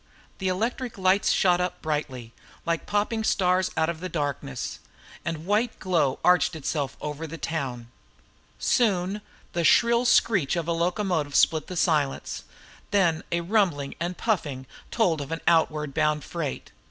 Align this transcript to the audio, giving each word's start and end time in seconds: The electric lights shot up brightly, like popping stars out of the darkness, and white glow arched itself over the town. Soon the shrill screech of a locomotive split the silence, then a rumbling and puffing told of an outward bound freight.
The 0.39 0.47
electric 0.47 0.97
lights 0.97 1.29
shot 1.31 1.61
up 1.61 1.79
brightly, 1.83 2.33
like 2.65 2.87
popping 2.87 3.23
stars 3.23 3.69
out 3.77 3.87
of 3.87 3.99
the 3.99 4.09
darkness, 4.09 4.79
and 5.23 5.45
white 5.45 5.77
glow 5.77 6.17
arched 6.25 6.55
itself 6.55 6.97
over 6.99 7.27
the 7.27 7.37
town. 7.37 7.87
Soon 8.57 9.21
the 9.53 9.63
shrill 9.63 10.05
screech 10.05 10.55
of 10.55 10.67
a 10.67 10.71
locomotive 10.73 11.35
split 11.35 11.67
the 11.67 11.77
silence, 11.77 12.45
then 12.89 13.23
a 13.31 13.41
rumbling 13.41 13.93
and 13.99 14.17
puffing 14.17 14.65
told 14.89 15.21
of 15.21 15.31
an 15.31 15.41
outward 15.45 15.93
bound 15.93 16.23
freight. 16.23 16.71